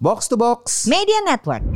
Box 0.00 0.32
to 0.32 0.36
Box. 0.40 0.88
Media 0.88 1.20
Network. 1.28 1.60
Hai 1.60 1.68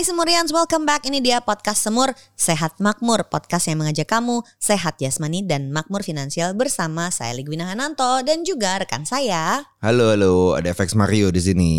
Semurians, 0.00 0.48
welcome 0.56 0.88
back. 0.88 1.04
Ini 1.04 1.20
dia 1.20 1.44
podcast 1.44 1.84
Semur 1.84 2.16
Sehat 2.32 2.80
Makmur, 2.80 3.28
podcast 3.28 3.68
yang 3.68 3.84
mengajak 3.84 4.08
kamu 4.08 4.40
sehat 4.56 4.96
jasmani 4.96 5.44
dan 5.44 5.68
makmur 5.68 6.00
finansial 6.00 6.56
bersama 6.56 7.12
saya 7.12 7.36
Ligwina 7.36 7.68
Hananto 7.68 8.24
dan 8.24 8.40
juga 8.40 8.80
rekan 8.80 9.04
saya 9.04 9.68
Halo 9.84 10.16
halo, 10.16 10.56
ada 10.56 10.72
FX 10.72 10.96
Mario 10.96 11.28
di 11.28 11.44
sini. 11.44 11.72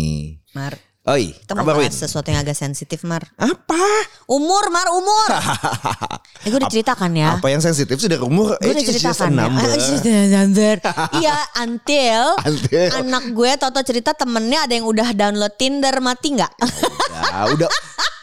Mar. 0.54 0.93
Oi, 1.04 1.36
Kita 1.36 1.52
kabar 1.52 1.76
Win? 1.76 1.92
bahas 1.92 2.00
sesuatu 2.00 2.32
yang 2.32 2.40
agak 2.40 2.56
sensitif 2.56 3.04
Mar. 3.04 3.28
Apa? 3.36 3.84
Umur 4.24 4.72
Mar, 4.72 4.88
umur. 4.88 5.28
eh, 6.44 6.48
gue 6.48 6.56
udah 6.56 6.72
ceritakan 6.72 7.12
ya. 7.12 7.36
Apa 7.36 7.52
yang 7.52 7.60
sensitif 7.60 8.00
sudah 8.00 8.24
umur? 8.24 8.56
Gue 8.56 8.72
udah 8.72 8.80
It's 8.80 8.88
just 8.88 9.04
a 9.04 9.12
ceritakan 9.12 9.36
ya. 9.36 9.40
number. 9.44 9.68
Ah, 9.68 9.76
it's 9.76 9.88
just 9.92 10.08
a 10.08 10.24
number. 10.32 10.74
Iya, 11.20 11.36
until, 11.60 12.24
Until. 12.48 12.88
anak 13.04 13.24
gue 13.36 13.50
Toto 13.60 13.84
cerita 13.84 14.16
temennya 14.16 14.64
ada 14.64 14.72
yang 14.72 14.88
udah 14.88 15.12
download 15.12 15.52
Tinder 15.60 15.92
mati 16.00 16.40
nggak? 16.40 16.52
Ya, 16.56 17.52
udah 17.52 17.68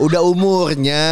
udah 0.02 0.22
umurnya. 0.26 1.06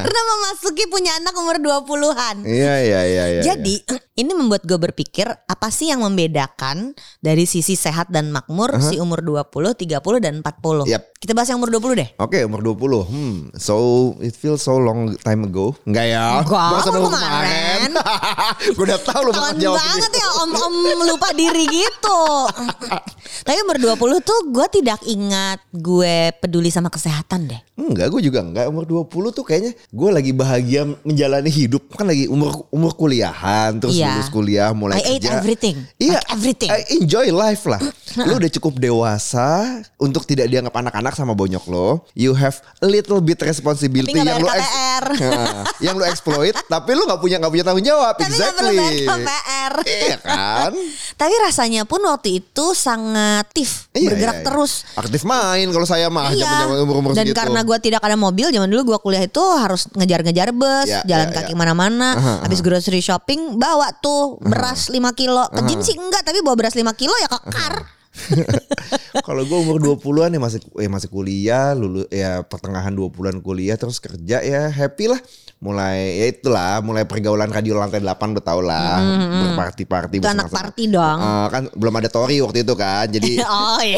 Karena 0.00 0.20
memasuki 0.24 0.88
punya 0.88 1.20
anak 1.20 1.36
umur 1.36 1.60
20-an. 1.60 2.48
Iya 2.48 2.74
iya 2.80 3.00
iya 3.04 3.24
iya. 3.28 3.42
Jadi 3.44 3.84
ini 4.16 4.32
membuat 4.32 4.64
gue 4.64 4.80
berpikir 4.80 5.28
apa 5.28 5.68
sih 5.68 5.92
yang 5.92 6.00
membedakan 6.00 6.96
dari 7.20 7.44
sisi 7.44 7.76
sehat 7.76 8.08
dan 8.08 8.32
makmur 8.32 8.80
si 8.80 8.96
umur 8.96 9.20
20, 9.20 9.76
30 9.76 10.24
dan 10.24 10.40
40. 10.40 10.88
Yap. 10.94 11.02
Kita 11.18 11.32
bahas 11.32 11.48
yang 11.48 11.56
umur 11.56 11.72
20 11.72 11.96
deh. 11.96 12.08
Oke 12.16 12.44
umur 12.44 12.60
20 12.60 13.08
Hmm 13.08 13.36
So 13.56 13.74
it 14.20 14.32
feels 14.32 14.60
so 14.60 14.76
long 14.76 15.16
time 15.18 15.42
ago 15.42 15.72
Enggak 15.82 16.06
ya 16.06 16.38
Enggak, 16.38 16.52
baru 16.52 16.90
baru 16.92 17.08
kemarin. 17.10 17.90
Gue 18.76 18.84
udah 18.84 19.00
tahu 19.00 19.20
lu 19.24 19.32
bakal 19.32 19.56
jawab 19.56 19.80
banget 19.80 20.12
ya 20.14 20.28
om-om 20.38 20.74
lupa 21.04 21.28
diri 21.32 21.64
gitu. 21.66 22.20
Tapi 23.44 23.58
umur 23.60 23.76
20 23.76 23.98
tuh 24.22 24.38
gue 24.48 24.66
tidak 24.70 25.00
ingat 25.04 25.58
gue 25.70 26.14
peduli 26.38 26.68
sama 26.68 26.88
kesehatan 26.88 27.44
deh. 27.46 27.60
Enggak, 27.74 28.08
gue 28.08 28.22
juga 28.22 28.40
enggak. 28.40 28.68
Umur 28.68 28.84
20 28.84 29.04
tuh 29.32 29.42
kayaknya 29.42 29.72
gue 29.74 30.10
lagi 30.10 30.30
bahagia 30.30 30.86
menjalani 31.02 31.48
hidup. 31.48 31.82
Kan 31.92 32.06
lagi 32.06 32.24
umur 32.26 32.68
umur 32.70 32.94
kuliahan, 32.94 33.76
terus 33.76 33.96
Iya. 33.96 34.14
lulus 34.14 34.28
kuliah, 34.28 34.70
mulai 34.72 34.96
I 34.98 35.18
ate 35.18 35.24
kerja. 35.24 35.34
everything. 35.34 35.76
Iya, 35.98 36.18
Like 36.18 36.28
everything. 36.30 36.70
I 36.70 36.80
enjoy 36.94 37.26
life 37.30 37.64
lah. 37.64 37.80
lu 38.28 38.38
udah 38.38 38.50
cukup 38.50 38.78
dewasa 38.78 39.48
untuk 39.96 40.22
tidak 40.24 40.46
dianggap 40.46 40.74
anak-anak 40.84 41.12
sama 41.12 41.32
bonyok 41.32 41.64
lo. 41.66 42.04
You 42.12 42.32
have 42.32 42.54
a 42.78 42.86
little 42.86 43.18
bit 43.18 43.40
responsibility 43.40 44.12
yang 44.14 44.36
ex- 44.36 44.44
KPR. 44.44 45.04
Nah, 45.24 45.64
yang 45.78 45.96
lu 45.96 46.04
exploit, 46.04 46.52
tapi 46.64 46.92
lu 46.92 47.04
nggak 47.04 47.18
punya 47.18 47.36
nggak 47.36 47.50
punya 47.50 47.64
tanggung 47.64 47.82
jawab. 47.82 48.14
Tapi 48.14 48.28
exactly. 48.28 48.76
KPR. 49.02 49.72
Iya 49.82 50.16
kan? 50.18 50.72
Tapi 51.20 51.34
rasanya 51.40 51.82
pun 51.84 52.02
waktu 52.02 52.40
itu 52.40 52.74
sangat 52.74 53.46
aktif, 53.46 53.86
Iya, 53.92 54.10
bergerak 54.10 54.34
iya, 54.34 54.42
iya. 54.42 54.46
terus. 54.46 54.72
Aktif 54.94 55.22
main 55.22 55.66
kalau 55.68 55.86
saya 55.86 56.10
mah 56.10 56.28
Iya. 56.28 56.82
umur-umur 56.82 57.14
Dan 57.14 57.22
segitu. 57.24 57.38
karena 57.38 57.62
gue 57.62 57.78
tidak 57.78 58.02
ada 58.02 58.18
mobil, 58.18 58.50
zaman 58.50 58.66
dulu 58.66 58.92
gue 58.92 58.98
kuliah 59.00 59.22
itu 59.22 59.38
harus 59.54 59.86
ngejar-ngejar 59.92 60.50
bus, 60.50 60.90
Iya, 60.90 61.06
jalan 61.06 61.28
iya, 61.30 61.36
kaki 61.38 61.52
iya. 61.54 61.58
mana-mana. 61.58 62.08
Aha, 62.14 62.34
Habis 62.42 62.60
grocery 62.60 62.98
shopping 62.98 63.54
bawa 63.54 63.94
tuh 63.94 64.42
beras 64.42 64.90
5 64.90 64.98
kilo. 65.14 65.46
Ke 65.48 65.62
gym 65.64 65.80
sih 65.80 65.94
enggak, 65.94 66.26
tapi 66.26 66.42
bawa 66.42 66.58
beras 66.58 66.74
5 66.74 66.82
kilo 66.92 67.14
ya 67.16 67.28
kekar. 67.30 67.74
Kalau 69.16 69.42
gue 69.42 69.58
umur 69.60 69.78
20-an 69.78 70.30
ya 70.30 70.40
masih 70.40 70.58
ya 70.74 70.88
masih 70.88 71.06
kuliah, 71.06 71.70
lulu 71.70 72.02
ya 72.08 72.42
pertengahan 72.42 72.90
20-an 72.90 73.38
kuliah 73.38 73.74
terus 73.74 73.98
kerja 73.98 74.40
ya 74.40 74.66
happy 74.66 75.06
lah. 75.06 75.22
Mulai 75.58 76.20
ya 76.20 76.26
itulah, 76.28 76.82
mulai 76.82 77.02
pergaulan 77.02 77.48
radio 77.48 77.72
lantai 77.74 77.96
8 77.96 78.10
udah 78.36 78.44
tau 78.44 78.60
lah, 78.60 79.00
berparti-parti 79.40 80.18
Itu 80.18 80.26
anak 80.26 80.50
bersama-sama. 80.50 80.60
party 80.68 80.84
dong. 80.88 81.18
Eh, 81.18 81.46
kan 81.48 81.62
belum 81.72 81.94
ada 81.94 82.08
Tori 82.08 82.36
waktu 82.38 82.58
itu 82.60 82.74
kan. 82.74 83.06
Jadi 83.06 83.40
Oh 83.64 83.80
iya, 83.80 83.96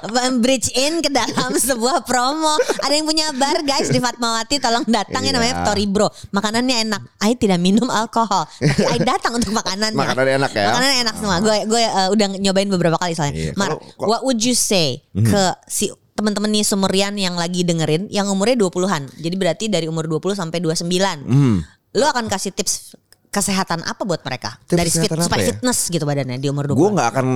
kita 0.00 0.22
bridge 0.38 0.72
in 0.72 1.00
ke 1.00 1.10
dalam 1.10 1.52
sebuah 1.68 2.00
promo. 2.02 2.56
Ada 2.80 2.92
yang 2.92 3.04
punya 3.04 3.28
bar 3.34 3.60
guys 3.60 3.88
di 3.88 3.98
Fatmawati, 3.98 4.56
tolong 4.56 4.86
datang 4.86 5.20
ya 5.20 5.32
namanya. 5.32 5.66
Tori 5.66 5.84
Bro. 5.84 6.08
Makanannya 6.30 6.88
enak. 6.88 7.02
I 7.20 7.36
tidak 7.36 7.60
minum 7.60 7.90
alkohol, 7.90 8.48
tapi 8.48 8.84
I 8.86 8.98
datang 9.00 9.36
untuk 9.36 9.52
makanannya. 9.52 9.98
Makanannya 10.00 10.34
enak 10.38 10.52
ya? 10.54 10.66
Makanannya 10.70 10.98
enak 11.04 11.14
semua. 11.18 11.36
Gue 11.40 11.56
gue 11.66 11.82
uh, 11.82 12.08
udah 12.08 12.26
nyobain 12.40 12.68
beberapa 12.70 12.96
kali 12.96 13.12
soalnya. 13.12 13.36
Iya, 13.36 13.52
Mar, 13.52 13.76
kalau- 13.76 14.19
what 14.20 14.36
would 14.36 14.44
you 14.44 14.52
say 14.52 15.00
ke 15.16 15.42
si 15.64 15.88
teman-teman 16.12 16.52
nih 16.52 16.64
sumerian 16.68 17.16
yang 17.16 17.32
lagi 17.32 17.64
dengerin 17.64 18.12
yang 18.12 18.28
umurnya 18.28 18.60
20-an. 18.60 19.08
Jadi 19.16 19.34
berarti 19.40 19.64
dari 19.72 19.88
umur 19.88 20.04
20 20.04 20.36
sampai 20.36 20.60
29. 20.60 20.84
Hmm. 21.24 21.64
Lu 21.96 22.04
akan 22.04 22.28
kasih 22.28 22.52
tips 22.52 22.92
kesehatan 23.32 23.80
apa 23.88 24.04
buat 24.04 24.20
mereka? 24.20 24.60
Tips 24.68 24.76
dari 24.76 24.90
fit, 24.92 25.08
supaya 25.08 25.40
ya? 25.40 25.48
fitness 25.56 25.88
gitu 25.88 26.04
badannya 26.04 26.36
di 26.36 26.52
umur 26.52 26.68
20. 26.68 26.76
gue 26.76 26.88
nggak 26.92 27.08
akan 27.16 27.26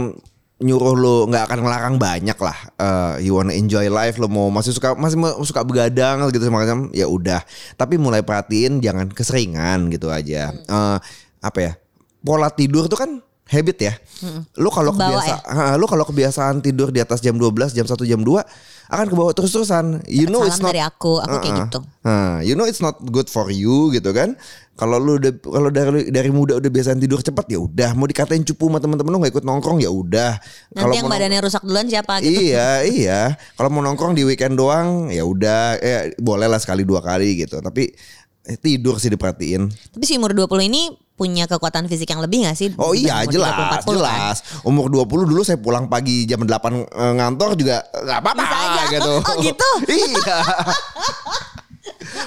nyuruh 0.54 0.94
lo 0.94 1.16
nggak 1.26 1.44
akan 1.50 1.58
ngelarang 1.66 1.96
banyak 1.98 2.38
lah 2.38 2.58
Eh, 2.78 3.26
you 3.26 3.34
wanna 3.34 3.56
enjoy 3.56 3.88
life 3.90 4.20
lo 4.22 4.30
mau 4.30 4.52
masih 4.54 4.70
suka 4.70 4.94
masih 4.94 5.18
mau 5.18 5.34
suka 5.42 5.66
begadang 5.66 6.22
gitu 6.30 6.46
semacam 6.46 6.92
ya 6.94 7.10
udah 7.10 7.42
tapi 7.74 7.98
mulai 7.98 8.22
perhatiin 8.22 8.78
jangan 8.78 9.10
keseringan 9.10 9.90
gitu 9.90 10.12
aja 10.14 10.54
Eh, 10.54 10.98
apa 11.42 11.58
ya 11.58 11.72
pola 12.22 12.52
tidur 12.54 12.86
tuh 12.86 12.98
kan 13.00 13.10
habit 13.44 13.76
ya 13.76 13.94
lu 14.56 14.72
kalau 14.72 14.96
Kebawa 14.96 15.20
kebiasa 15.20 15.34
ah, 15.44 15.74
lu 15.76 15.84
kalau 15.84 16.04
kebiasaan 16.08 16.64
tidur 16.64 16.88
di 16.88 17.04
atas 17.04 17.20
jam 17.20 17.36
12 17.36 17.76
jam 17.76 17.84
1 17.84 17.92
jam 18.08 18.20
2 18.20 18.24
akan 18.84 19.06
kebawa 19.08 19.32
terus-terusan 19.32 20.04
you 20.12 20.28
know 20.28 20.44
it's 20.44 20.60
Salam 20.60 20.68
not 20.68 20.72
dari 20.76 20.82
aku, 20.84 21.16
aku 21.16 21.36
kayak 21.40 21.54
Uh-uh. 21.56 21.62
gitu. 21.64 21.78
Nah, 22.04 22.44
you 22.44 22.52
know 22.52 22.68
it's 22.68 22.84
not 22.84 23.00
good 23.00 23.32
for 23.32 23.48
you 23.48 23.88
gitu 23.96 24.12
kan. 24.12 24.36
Kalau 24.76 25.00
lu 25.00 25.16
udah 25.16 25.32
kalau 25.40 25.70
dari 25.72 26.12
dari 26.12 26.28
muda 26.28 26.58
udah 26.60 26.68
biasaan 26.68 27.00
tidur 27.00 27.22
cepat 27.24 27.48
ya 27.48 27.62
udah, 27.62 27.96
mau 27.96 28.04
dikatain 28.04 28.44
cupu 28.44 28.68
sama 28.68 28.82
teman-teman 28.82 29.10
lu 29.14 29.18
nggak 29.24 29.40
ikut 29.40 29.46
nongkrong 29.46 29.80
ya 29.80 29.88
udah. 29.88 30.36
Kalau 30.76 30.92
yang 30.92 31.08
badannya 31.08 31.40
rusak 31.40 31.64
duluan 31.64 31.88
siapa 31.88 32.20
gitu. 32.20 32.52
Iya, 32.52 32.84
iya. 32.84 33.20
Kalau 33.56 33.72
mau 33.72 33.80
nongkrong 33.80 34.12
di 34.12 34.26
weekend 34.26 34.60
doang 34.60 35.08
ya 35.08 35.24
udah 35.24 35.80
eh 35.80 36.12
boleh 36.20 36.50
lah 36.50 36.60
sekali 36.60 36.84
dua 36.84 37.00
kali 37.00 37.46
gitu. 37.46 37.64
Tapi 37.64 37.88
eh, 38.44 38.58
tidur 38.60 39.00
sih 39.00 39.08
diperhatiin. 39.08 39.94
Tapi 39.96 40.04
si 40.04 40.20
umur 40.20 40.36
20 40.36 40.68
ini 40.68 40.92
punya 41.14 41.46
kekuatan 41.46 41.86
fisik 41.86 42.10
yang 42.10 42.18
lebih 42.18 42.42
gak 42.42 42.58
sih? 42.58 42.74
Oh 42.74 42.90
iya 42.90 43.22
jelas 43.24 43.54
30, 43.54 43.86
40 43.86 43.86
kan? 43.86 43.94
jelas. 43.94 44.36
Umur 44.62 44.90
20 44.90 45.30
dulu 45.30 45.40
saya 45.40 45.56
pulang 45.56 45.86
pagi 45.86 46.26
jam 46.26 46.42
8 46.42 46.50
eh, 46.50 47.12
ngantor 47.14 47.54
juga 47.54 47.86
nggak 47.86 48.18
apa-apa 48.18 48.58
gitu. 48.90 49.12
Oh, 49.22 49.36
gitu? 49.38 49.68
iya. 49.94 50.38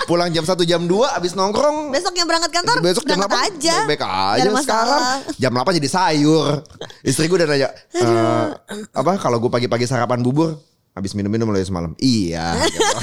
pulang 0.07 0.31
jam 0.31 0.43
1 0.43 0.55
jam 0.63 0.81
2 0.83 1.17
abis 1.19 1.35
nongkrong 1.35 1.91
Besoknya 1.91 2.23
berangkat 2.23 2.51
kantor, 2.53 2.79
besok 2.79 3.03
jam 3.03 3.19
berangkat 3.19 3.39
8 3.43 3.59
aja. 3.59 3.75
baik 3.83 4.01
aja 4.03 4.49
sekarang 4.63 5.01
jam 5.35 5.51
8 5.51 5.77
jadi 5.79 5.89
sayur 5.89 6.63
istri 7.03 7.27
gue 7.27 7.35
udah 7.35 7.47
nanya 7.47 7.69
"Eh, 7.91 8.45
apa 8.93 9.11
kalau 9.19 9.37
gue 9.37 9.51
pagi-pagi 9.51 9.83
sarapan 9.83 10.23
bubur 10.23 10.55
habis 10.97 11.13
minum-minum 11.13 11.45
mulai 11.45 11.61
semalam 11.61 11.93
iya 11.97 12.57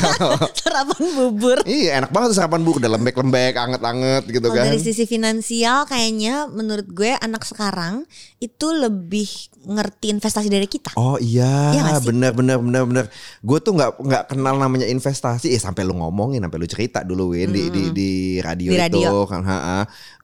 Sarapan 0.58 0.98
bubur. 1.14 1.58
iya 1.64 1.98
enak 1.98 2.10
banget 2.10 2.34
tuh 2.34 2.38
sarapan 2.38 2.60
bubur 2.60 2.78
udah 2.78 2.90
lembek-lembek 2.92 3.54
anget-anget 3.54 4.22
gitu 4.28 4.48
kan 4.50 4.66
dari 4.66 4.80
sisi 4.80 5.04
finansial 5.04 5.86
kayaknya 5.86 6.50
menurut 6.50 6.86
gue 6.86 7.14
anak 7.14 7.46
sekarang 7.46 8.02
itu 8.38 8.66
lebih 8.70 9.26
ngerti 9.64 10.12
investasi 10.12 10.52
dari 10.52 10.68
kita. 10.68 10.92
Oh 10.94 11.16
iya, 11.16 11.72
Iya 11.72 11.96
bener 12.04 12.36
bener 12.36 12.60
bener 12.60 12.82
bener. 12.84 13.04
Gue 13.40 13.56
tuh 13.56 13.72
nggak 13.72 13.96
nggak 13.96 14.24
kenal 14.28 14.60
namanya 14.60 14.84
investasi. 14.84 15.48
Eh 15.48 15.56
sampai 15.56 15.88
lu 15.88 15.96
ngomongin, 15.96 16.44
sampai 16.44 16.60
lu 16.60 16.68
cerita 16.68 17.00
dulu 17.00 17.32
Win 17.32 17.48
di, 17.48 17.72
di 17.72 17.82
di 17.88 18.10
radio 18.44 18.68
Di 18.68 18.76
itu 18.76 18.84
radio. 18.84 19.24
kan, 19.24 19.40
ha, 19.40 19.56
ha. 19.56 19.78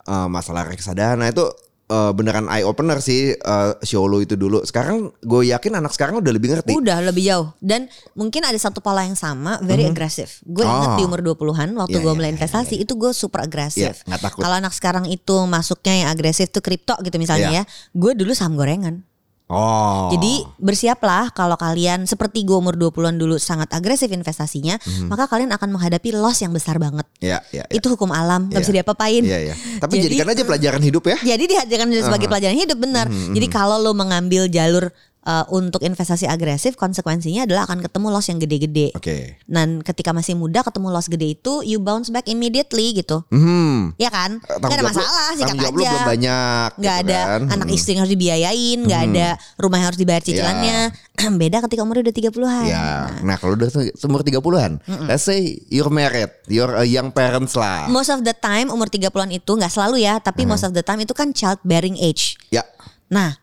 Eh, 0.05 0.29
masalah 0.29 0.69
reksadana 0.69 1.33
itu 1.33 1.49
eh, 1.91 2.13
beneran 2.15 2.47
eye 2.47 2.63
opener 2.63 3.03
sih 3.03 3.35
eh, 3.35 3.73
show 3.83 4.07
lu 4.07 4.23
itu 4.23 4.39
dulu. 4.39 4.63
Sekarang 4.63 5.11
gue 5.19 5.51
yakin 5.51 5.77
anak 5.77 5.91
sekarang 5.91 6.23
udah 6.23 6.31
lebih 6.31 6.55
ngerti. 6.55 6.71
Udah 6.73 7.03
lebih 7.03 7.27
jauh 7.27 7.51
dan 7.59 7.91
mungkin 8.15 8.47
ada 8.47 8.55
satu 8.55 8.79
pola 8.79 9.03
yang 9.03 9.19
sama 9.19 9.59
very 9.61 9.83
agresif. 9.85 10.39
Gue 10.47 10.63
inget 10.63 10.89
Oh. 10.91 10.97
di 10.97 11.05
umur 11.05 11.21
20-an 11.21 11.75
waktu 11.77 11.99
Iya, 11.99 12.03
gue 12.03 12.13
iya, 12.15 12.17
mulai 12.17 12.31
iya, 12.31 12.37
investasi 12.39 12.75
itu 12.79 12.93
gue 12.95 13.11
super 13.11 13.43
agresif. 13.43 14.07
Takut. 14.07 14.39
Kalau 14.39 14.55
anak 14.55 14.71
sekarang 14.71 15.11
itu 15.11 15.35
masuknya 15.45 16.07
yang 16.07 16.09
agresif 16.09 16.49
tuh 16.49 16.63
kripto 16.63 16.95
gitu 17.03 17.19
misalnya 17.19 17.51
Iya. 17.51 17.63
ya. 17.67 17.71
Gue 17.91 18.15
dulu 18.15 18.31
saham 18.31 18.55
gorengan. 18.55 19.03
Oh. 19.51 20.07
Jadi 20.15 20.47
bersiaplah 20.57 21.35
kalau 21.35 21.59
kalian 21.59 22.07
seperti 22.07 22.47
gue 22.47 22.55
umur 22.55 22.79
20-an 22.79 23.19
dulu 23.19 23.35
sangat 23.35 23.67
agresif 23.75 24.07
investasinya, 24.07 24.79
Mhm. 24.79 25.11
maka 25.11 25.27
kalian 25.27 25.51
akan 25.51 25.75
menghadapi 25.75 26.15
loss 26.15 26.39
yang 26.39 26.55
besar 26.55 26.79
banget. 26.79 27.03
ya 27.19 27.43
ya. 27.51 27.67
ya. 27.67 27.75
Itu 27.75 27.91
hukum 27.91 28.15
alam, 28.15 28.47
gak 28.47 28.55
Iya. 28.55 28.63
bisa 28.63 28.73
diapa-apain. 28.73 29.23
Iya 29.23 29.39
iya. 29.43 29.55
Tapi 29.77 29.99
Jadi- 29.99 30.05
jadikan 30.15 30.29
aja 30.31 30.43
pelajaran 30.47 30.81
hidup 30.81 31.05
ya. 31.05 31.17
Jadi 31.21 31.45
dihadirkan 31.47 31.91
sebagai 31.99 32.27
pelajaran 32.27 32.57
hidup 32.57 32.79
benar. 32.79 33.07
Mhm, 33.11 33.35
Jadi 33.35 33.47
kalau 33.51 33.77
lo 33.77 33.91
mengambil 33.91 34.47
jalur 34.47 34.95
eh, 35.21 35.45
untuk 35.51 35.81
investasi 35.81 36.25
agresif 36.25 36.75
konsekuensinya 36.75 37.45
adalah 37.45 37.69
akan 37.69 37.81
ketemu 37.81 38.07
loss 38.09 38.27
yang 38.29 38.39
gede-gede. 38.39 38.93
Oke. 38.95 39.37
Dan 39.45 39.81
ketika 39.81 40.11
masih 40.11 40.35
muda 40.35 40.61
ketemu 40.61 40.89
loss 40.89 41.07
gede 41.07 41.35
itu 41.35 41.61
you 41.63 41.79
bounce 41.79 42.09
back 42.09 42.25
immediately 42.27 42.95
gitu. 42.95 43.25
Hmm. 43.29 43.93
Ya 43.97 44.09
kan? 44.09 44.41
Tanggung 44.41 44.71
Gak 44.71 44.79
ada 44.81 44.85
masalah 44.85 45.29
jawab 45.37 45.75
lu 45.75 45.83
aja. 45.83 45.91
belum 45.91 46.09
banyak. 46.09 46.69
Nggak 46.81 46.97
gitu 46.97 47.05
ada 47.07 47.19
kan. 47.21 47.41
anak 47.53 47.67
Hmm. 47.67 47.77
istri 47.77 47.91
yang 47.93 48.01
harus 48.03 48.13
dibiayain, 48.13 48.79
nggak 48.81 49.03
ada 49.07 49.29
rumah 49.57 49.77
yang 49.79 49.89
harus 49.93 50.01
dibayar 50.01 50.23
cicilannya. 50.23 50.79
Beda 51.41 51.57
ketika 51.69 51.81
umurnya 51.85 52.09
udah 52.09 52.17
30-an. 52.17 52.67
Ya, 52.67 52.89
nah 53.21 53.37
kalau 53.37 53.53
udah 53.55 53.69
umur 54.03 54.21
30-an, 54.25 54.81
let's 55.05 55.25
say 55.25 55.61
you're 55.69 55.93
married, 55.93 56.33
you're 56.49 56.73
a 56.73 56.85
young 56.85 57.13
parents 57.13 57.53
lah. 57.55 57.87
Most 57.87 58.09
of 58.09 58.25
the 58.25 58.33
time 58.33 58.73
umur 58.73 58.89
30-an 58.89 59.29
itu 59.31 59.53
nggak 59.53 59.69
selalu 59.69 60.01
ya, 60.01 60.17
tapi 60.19 60.45
most 60.45 60.65
of 60.65 60.73
the 60.73 60.81
time 60.81 61.01
itu 61.01 61.13
kan 61.13 61.31
childbearing 61.31 61.97
age. 61.97 62.41
Ya, 62.49 62.65
Nah, 63.11 63.37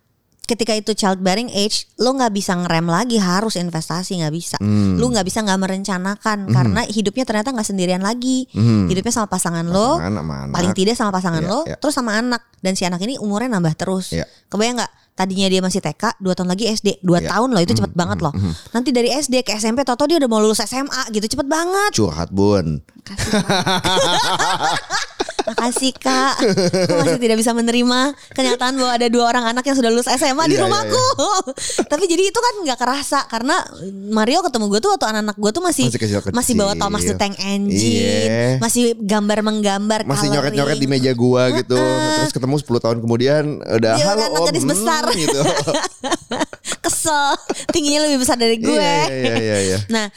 ketika 0.47 0.71
itu 0.71 0.91
childbearing 0.91 1.47
age, 1.51 1.83
lo 1.99 2.11
nggak 2.11 2.31
bisa 2.31 2.55
ngerem 2.55 2.87
lagi 2.87 3.19
harus 3.19 3.53
investasi 3.53 4.17
nggak 4.17 4.31
bisa. 4.31 4.55
Hmm. 4.57 4.95
Lo 4.95 5.11
nggak 5.11 5.21
bisa 5.21 5.43
nggak 5.43 5.59
merencanakan 5.59 6.47
karena 6.47 6.81
hidupnya 6.87 7.21
ternyata 7.21 7.51
nggak 7.51 7.67
sendirian 7.67 7.99
lagi. 7.99 8.47
Hidupnya 8.87 9.11
sama 9.11 9.27
pasangan 9.27 9.67
lo, 9.67 9.99
Pasangan 9.99 10.13
sama 10.15 10.33
anak. 10.41 10.53
paling 10.55 10.71
tidak 10.71 10.95
sama 10.95 11.11
pasangan 11.11 11.41
Iya, 11.43 11.49
lo, 11.51 11.59
iya. 11.63 11.75
terus 11.75 11.93
sama 11.93 12.15
anak. 12.15 12.41
Dan 12.57 12.73
si 12.73 12.81
anak 12.81 12.97
ini 13.01 13.19
umurnya 13.19 13.51
nambah 13.53 13.75
terus. 13.75 14.15
Iya. 14.15 14.23
Kebayang 14.47 14.79
nggak? 14.79 14.91
Tadinya 15.17 15.49
dia 15.49 15.59
masih 15.59 15.81
TK, 15.81 16.15
dua 16.21 16.31
tahun 16.31 16.47
lagi 16.47 16.63
SD, 16.69 17.01
dua 17.01 17.17
Iya. 17.19 17.33
tahun 17.33 17.49
loh 17.49 17.59
itu 17.59 17.73
cepet 17.73 17.91
banget 17.91 18.21
loh. 18.21 18.31
Nanti 18.69 18.93
dari 18.93 19.09
SD 19.09 19.41
ke 19.41 19.57
SMP, 19.57 19.81
toto 19.81 20.05
dia 20.05 20.13
udah 20.15 20.25
mau 20.25 20.37
lulus 20.37 20.61
SMA 20.61 21.09
gitu, 21.09 21.25
cepet 21.27 21.43
banget. 21.43 21.91
curhat 21.91 22.29
bun. 22.29 22.79
Makasih 25.47 25.95
kak, 25.95 26.43
aku 26.83 26.93
masih 26.97 27.17
tidak 27.17 27.39
bisa 27.39 27.51
menerima 27.51 27.99
kenyataan 28.31 28.75
bahwa 28.75 28.91
ada 28.91 29.07
dua 29.07 29.25
orang 29.25 29.45
anak 29.47 29.63
yang 29.63 29.73
sudah 29.73 29.87
lulus 29.87 30.05
SMA 30.09 30.43
di 30.43 30.53
Iya, 30.53 30.59
iya, 30.59 30.63
rumahku. 30.63 31.07
Tapi 31.91 32.03
jadi 32.05 32.23
itu 32.25 32.35
kan 32.35 32.53
nggak 32.61 32.75
kerasa 32.75 33.23
karena 33.25 33.55
Mario 34.11 34.43
ketemu 34.43 34.67
gue 34.67 34.79
tuh 34.79 34.91
waktu 34.91 35.07
anak-anak 35.07 35.35
gue 35.35 35.51
tuh 35.51 35.63
masih 35.63 35.85
Masih 35.87 36.01
kecil-kecil. 36.01 36.35
masih 36.35 36.53
bawa 36.53 36.73
Thomas 36.75 37.01
the 37.01 37.15
Tank 37.15 37.39
Engine, 37.39 38.27
Iya. 38.27 38.59
masih 38.59 38.91
gambar 38.93 39.39
menggambar, 39.39 39.99
Masih 40.03 40.27
nyoret-nyoret 40.29 40.75
di 40.75 40.85
meja 40.85 41.11
gua 41.11 41.47
gitu. 41.53 41.79
Terus 41.79 42.31
ketemu 42.31 42.55
10 42.59 42.83
tahun 42.83 42.97
kemudian 42.99 43.43
udah 43.63 43.95
Dia 43.95 44.05
halo 44.05 44.19
anak 44.19 44.29
om 44.35 44.45
hmm," 44.51 44.67
besar. 44.67 45.03
gitu. 45.15 45.39
Kesel, 46.97 47.37
tingginya 47.73 48.09
lebih 48.09 48.17
besar 48.17 48.33
dari 48.35 48.57
gue. 48.57 48.73
Iya, 48.73 49.05
iya, 49.07 49.35
iya, 49.37 49.57
iya. 49.61 49.77
Nah, 49.93 50.09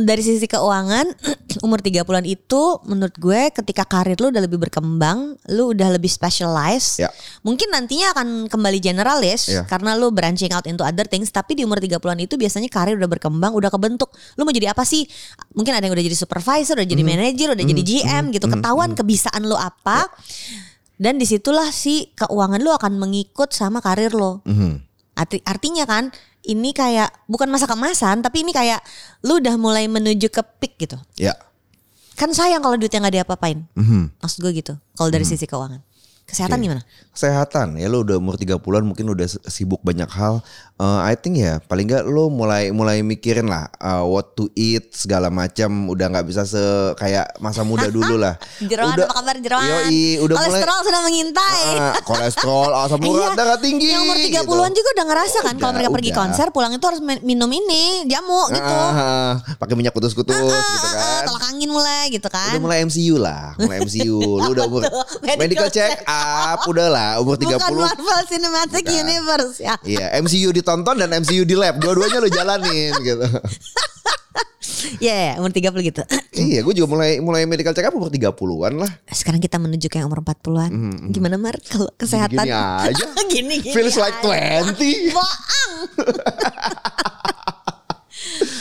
dari 0.00 0.24
sisi 0.24 0.48
keuangan 0.48 1.04
umur 1.66 1.78
30-an 1.78 2.24
itu 2.24 2.62
menurut 2.88 3.12
gue 3.14 3.52
ketika 3.52 3.84
karir 3.84 4.16
lu 4.16 4.32
udah 4.32 4.40
lebih 4.40 4.56
berkembang, 4.56 5.36
lu 5.52 5.70
udah 5.70 5.92
lebih 5.92 6.08
specialized. 6.08 7.04
Ya. 7.04 7.12
Mungkin 7.42 7.68
nantinya 7.68 8.16
akan 8.16 8.28
kembali 8.48 8.78
generalis 8.80 9.52
Ya. 9.52 9.68
karena 9.68 9.92
lu 9.92 10.08
branching 10.08 10.48
out 10.50 10.64
into 10.64 10.80
other 10.80 11.04
things, 11.04 11.28
tapi 11.28 11.52
di 11.52 11.62
umur 11.62 11.76
30-an 11.76 12.16
itu 12.18 12.40
biasanya 12.40 12.72
karir 12.72 12.96
udah 12.96 13.10
berkembang, 13.10 13.52
udah 13.52 13.68
kebentuk. 13.68 14.08
Lu 14.34 14.48
mau 14.48 14.54
jadi 14.54 14.72
apa 14.72 14.82
sih? 14.82 15.04
Mungkin 15.52 15.76
ada 15.76 15.84
yang 15.84 15.92
udah 15.92 16.06
jadi 16.06 16.16
supervisor, 16.16 16.74
udah 16.74 16.86
Hmm. 16.88 16.94
jadi 16.94 17.04
manager, 17.04 17.48
udah 17.52 17.64
jadi 17.66 17.82
GM 17.82 18.24
gitu. 18.32 18.46
Ketahuan 18.48 18.96
kebisaan 18.96 19.44
lu 19.44 19.54
apa. 19.54 20.08
Ya. 20.08 20.70
Dan 20.96 21.18
di 21.18 21.26
situlah 21.26 21.66
si 21.68 22.14
keuangan 22.14 22.62
lu 22.62 22.70
akan 22.70 22.94
mengikut 22.94 23.50
sama 23.50 23.82
karir 23.82 24.14
lo. 24.14 24.38
Mhm. 24.46 24.91
Arti, 25.22 25.38
artinya 25.46 25.86
kan 25.86 26.10
ini 26.42 26.74
kayak 26.74 27.30
bukan 27.30 27.46
masa 27.46 27.70
kemasan 27.70 28.18
tapi 28.26 28.42
ini 28.42 28.50
kayak 28.50 28.82
lu 29.22 29.38
udah 29.38 29.54
mulai 29.54 29.86
menuju 29.86 30.26
ke 30.26 30.42
peak 30.58 30.74
gitu. 30.82 30.98
Ya. 31.14 31.38
Kan 32.18 32.34
sayang 32.34 32.60
kalau 32.60 32.74
duitnya 32.74 32.98
nggak 33.06 33.22
diapa-apain. 33.22 33.62
Mhm. 33.78 34.18
Maksud 34.18 34.38
gue 34.42 34.52
gitu. 34.58 34.74
Kalau 34.98 35.08
dari 35.14 35.22
sisi 35.22 35.46
keuangan. 35.46 35.78
Kesehatan 36.22 36.56
Oke. 36.56 36.64
gimana? 36.64 36.82
Kesehatan 37.12 37.76
ya 37.76 37.86
lo 37.86 38.00
udah 38.00 38.16
umur 38.16 38.34
30-an 38.34 38.56
mungkin 38.82 39.04
udah 39.06 39.22
sibuk 39.44 39.80
banyak 39.80 40.08
hal. 40.08 40.40
Eh, 40.74 41.00
I 41.04 41.14
think 41.14 41.36
ya 41.36 41.60
paling 41.60 41.84
nggak 41.84 42.04
lo 42.04 42.26
mulai 42.26 42.70
mulai 42.70 43.00
mikirin 43.00 43.44
lah 43.44 43.68
eh, 43.70 44.00
what 44.00 44.32
to 44.32 44.48
eat 44.52 44.90
segala 44.90 45.28
macam 45.28 45.68
udah 45.86 46.08
nggak 46.08 46.24
bisa 46.24 46.42
se 46.42 46.56
kayak 46.96 47.36
masa 47.36 47.62
muda 47.62 47.92
dulu 47.92 48.16
lah. 48.16 48.40
Jeroan 48.58 48.96
udah, 48.96 49.04
apa 49.04 49.14
kabar 49.14 49.36
Jeroan? 49.36 49.68
Yoi, 49.84 50.02
udah 50.20 50.34
mulai 50.34 50.48
Kolesterol 50.48 50.78
sudah 50.82 51.00
mengintai. 51.02 51.64
Ah, 51.74 51.94
kolesterol 52.00 52.70
asam 52.82 52.98
Iya, 52.98 53.12
urat 53.12 53.30
darah 53.34 53.58
tinggi. 53.58 53.88
Yang 53.88 54.02
umur 54.02 54.16
30-an 54.16 54.32
gitu. 54.72 54.78
juga 54.78 54.88
udah 54.90 55.06
ngerasa 55.06 55.38
kan 55.38 55.54
kalau 55.54 55.68
Udah, 55.68 55.72
mereka 55.76 55.90
pergi 55.92 56.10
udah. 56.10 56.18
konser 56.18 56.46
pulang 56.48 56.72
itu 56.72 56.86
harus 56.86 57.00
min- 57.00 57.22
minum 57.22 57.50
ini 57.50 57.82
jamu 58.06 58.40
gitu. 58.48 58.72
Ah, 58.72 59.36
pakai 59.60 59.74
minyak 59.74 59.92
kutus-kutus 59.92 60.32
gitu 60.32 60.48
Ah, 60.48 60.96
kan. 61.20 61.22
tolak 61.28 61.44
angin 61.46 61.68
mulai 61.68 62.08
gitu 62.08 62.26
kan. 62.26 62.56
Udah 62.56 62.62
mulai 62.62 62.78
MCU 62.82 63.20
lah, 63.20 63.52
mulai 63.58 63.84
MCU. 63.84 64.16
Lu 64.16 64.48
udah 64.56 64.64
umur 64.64 64.82
medical, 65.20 65.36
Medical 65.36 65.68
check 65.68 66.00
up, 66.12 66.60
udah 66.68 66.88
lah 66.92 67.10
umur 67.20 67.36
30. 67.40 67.56
Bukan 67.56 67.74
Marvel 67.80 68.20
Cinematic 68.28 68.84
Bukan. 68.84 69.00
Universe 69.02 69.56
ya. 69.60 69.74
Iya, 69.82 70.06
MCU 70.20 70.50
ditonton 70.52 70.96
dan 71.00 71.10
MCU 71.12 71.42
di 71.48 71.56
lab. 71.56 71.80
Dua-duanya 71.80 72.18
lo 72.20 72.28
jalanin 72.28 72.92
gitu. 73.00 73.26
Iya, 74.98 75.34
yeah, 75.34 75.40
umur 75.40 75.54
30 75.54 75.70
gitu. 75.82 76.02
iya, 76.34 76.62
gue 76.62 76.74
juga 76.74 76.88
mulai 76.90 77.22
mulai 77.22 77.46
medical 77.46 77.74
check 77.74 77.86
up 77.86 77.94
umur 77.94 78.10
30-an 78.10 78.82
lah. 78.82 78.90
Sekarang 79.10 79.38
kita 79.38 79.58
menuju 79.58 79.86
ke 79.86 80.02
yang 80.02 80.10
umur 80.10 80.26
40-an. 80.26 80.70
Gimana 81.14 81.38
Mar 81.38 81.58
kalau 81.62 81.90
kesehatan? 81.94 82.46
Gini 82.46 82.50
aja. 82.50 83.06
gini 83.32 83.54
gini. 83.62 83.74
Feels 83.74 83.98
like 83.98 84.18
aja. 84.22 84.74
20. 84.74 85.14
Boang. 85.14 85.38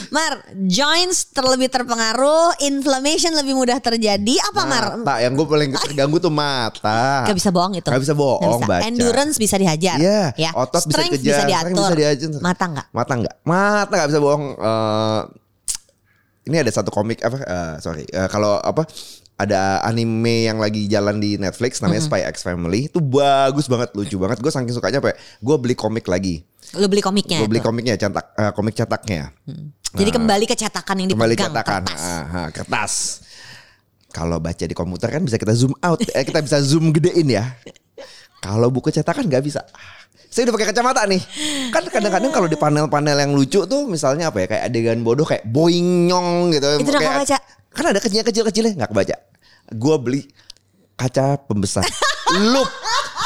Mar, 0.09 0.43
joints 0.61 1.29
terlebih 1.29 1.67
terpengaruh, 1.67 2.59
inflammation 2.61 3.31
lebih 3.31 3.53
mudah 3.53 3.77
terjadi. 3.77 4.35
Apa 4.47 4.61
Mar? 4.63 4.83
Mata, 4.97 5.19
yang 5.19 5.33
gue 5.33 5.45
paling 5.45 5.71
terganggu 5.71 6.17
tuh 6.17 6.29
mata. 6.29 7.23
Gak 7.23 7.37
bisa 7.37 7.49
bohong 7.49 7.73
itu. 7.73 7.87
Gak 7.87 8.01
bisa 8.01 8.11
bohong, 8.11 8.41
Nggak 8.41 8.59
bisa. 8.59 8.71
baca. 8.71 8.83
Endurance 8.85 9.35
bisa 9.37 9.55
dihajar. 9.55 9.97
Iya, 9.97 10.21
ya. 10.35 10.51
otot 10.51 10.83
bisa 10.83 10.93
Strength 10.93 11.13
dikejar, 11.15 11.31
bisa 11.31 11.43
diatur. 11.47 11.87
bisa 11.87 11.95
diajar. 11.95 12.29
Mata 12.39 12.65
enggak? 12.65 12.87
Mata 12.91 13.13
enggak? 13.13 13.35
Mata 13.43 13.93
enggak 13.93 14.09
bisa 14.09 14.19
bohong. 14.19 14.45
Eh, 14.53 15.21
ini 16.43 16.55
ada 16.57 16.71
satu 16.73 16.89
komik 16.89 17.21
apa? 17.21 17.37
eh, 17.37 17.73
sorry, 17.79 18.03
Eh, 18.03 18.27
kalau 18.27 18.57
apa? 18.57 18.83
Ada 19.41 19.81
anime 19.81 20.45
yang 20.45 20.61
lagi 20.61 20.85
jalan 20.85 21.17
di 21.17 21.33
Netflix 21.35 21.81
namanya 21.81 22.03
Spy 22.03 22.21
X 22.23 22.41
Family 22.41 22.85
itu 22.85 23.01
bagus 23.01 23.65
banget, 23.65 23.89
lucu 23.91 24.15
banget. 24.15 24.37
Gue 24.37 24.49
saking 24.49 24.69
sukanya 24.69 25.01
apa? 25.01 25.17
Gue 25.39 25.55
beli 25.57 25.73
komik 25.73 26.05
lagi. 26.05 26.45
Lu 26.71 26.85
beli 26.85 27.01
komiknya 27.01 27.41
Gue 27.41 27.49
beli 27.49 27.57
itu. 27.57 27.65
komiknya, 27.65 27.97
cetak 27.97 28.25
eh, 28.31 28.51
komik 28.51 28.73
cetaknya. 28.73 29.33
Jadi 29.91 30.09
kembali 30.09 30.45
ke 30.45 30.53
cetakan 30.53 30.95
yang 30.95 31.09
Kembali 31.09 31.33
dipegang. 31.33 31.51
cetakan, 31.51 31.81
kertas. 31.83 32.01
Ah, 32.01 32.23
ah, 32.23 32.47
kertas. 32.47 32.93
Kalau 34.09 34.37
baca 34.37 34.61
di 34.61 34.71
komputer 34.71 35.09
kan 35.09 35.23
bisa 35.23 35.35
kita 35.35 35.51
zoom 35.51 35.73
out, 35.79 35.99
eh, 36.05 36.21
kita 36.21 36.39
bisa 36.39 36.61
zoom 36.61 36.91
gedein 36.91 37.25
ya. 37.25 37.57
Kalau 38.39 38.69
buku 38.69 38.87
cetakan 38.87 39.25
nggak 39.25 39.41
bisa. 39.41 39.65
Saya 40.27 40.47
udah 40.47 40.53
pakai 40.55 40.67
kacamata 40.69 41.01
nih. 41.05 41.19
Kan 41.69 41.83
kadang-kadang 41.87 42.29
kalau 42.29 42.45
di 42.45 42.55
panel-panel 42.55 43.17
yang 43.19 43.31
lucu 43.31 43.65
tuh 43.65 43.83
misalnya 43.83 44.29
apa 44.29 44.39
ya 44.39 44.47
kayak 44.47 44.63
adegan 44.65 44.99
bodoh 45.01 45.25
kayak 45.25 45.43
boingnyong 45.43 46.51
gitu. 46.51 46.67
Itu 46.77 46.87
udah 46.87 47.01
Kayak- 47.01 47.15
nggak 47.17 47.23
baca. 47.25 47.39
Kan 47.71 47.85
ada 47.87 47.99
kecil 48.03 48.21
kecil-kecilnya 48.21 48.75
nggak 48.75 48.91
kebaca. 48.91 49.15
Gua 49.73 49.95
beli 49.95 50.27
kaca 50.95 51.39
pembesar. 51.47 51.83
loop. 52.31 52.67